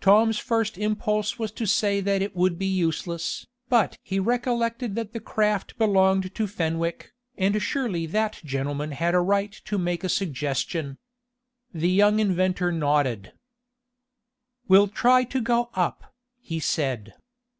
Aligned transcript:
Tom's 0.00 0.40
first 0.40 0.76
impulse 0.76 1.38
was 1.38 1.52
to 1.52 1.64
say 1.64 2.00
that 2.00 2.20
it 2.20 2.34
would 2.34 2.58
be 2.58 2.66
useless, 2.66 3.46
but 3.68 3.96
he 4.02 4.18
recollected 4.18 4.96
that 4.96 5.12
the 5.12 5.20
craft 5.20 5.78
belonged 5.78 6.34
to 6.34 6.48
Fenwick, 6.48 7.12
and 7.38 7.62
surely 7.62 8.04
that 8.04 8.42
gentleman 8.44 8.90
had 8.90 9.14
a 9.14 9.20
right 9.20 9.52
to 9.64 9.78
make 9.78 10.02
a 10.02 10.08
suggestion. 10.08 10.98
The 11.72 11.88
young 11.88 12.18
inventor 12.18 12.72
nodded. 12.72 13.30
"We'll 14.66 14.88
try 14.88 15.22
to 15.22 15.40
go 15.40 15.70
up," 15.76 16.12
he 16.40 16.58
said. 16.58 17.14